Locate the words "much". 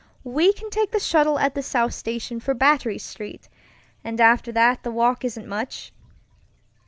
5.47-5.93